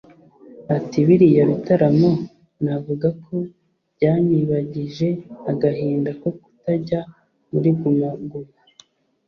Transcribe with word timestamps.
Ati 0.75 0.97
“Biriya 1.07 1.43
bitaramo 1.51 2.09
navuga 2.63 3.07
ko 3.23 3.35
byanyibagije 3.95 5.07
agahinda 5.51 6.11
ko 6.21 6.27
kutajya 6.41 6.99
muri 7.51 7.69
Guma 7.79 8.09
Guma 8.29 8.53